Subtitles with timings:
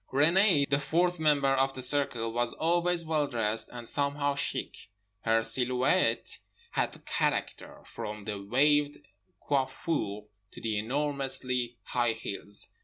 [0.11, 4.89] Renée, the fourth member of the circle, was always well dressed and somehow chic.
[5.25, 6.39] Her silhouette
[6.71, 8.97] had character, from the waved
[9.47, 10.21] coiffure
[10.53, 12.69] to the enormously high heels.